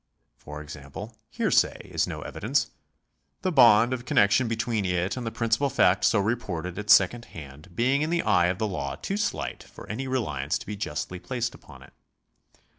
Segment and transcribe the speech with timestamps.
[0.35, 2.71] For example, hearsay is no evidence,
[3.43, 7.75] the bond of connexion between it and the principal fact so reported at second hand
[7.75, 11.19] being in the eye of the law too slight for any reliance to be justly
[11.19, 11.93] placed upon it.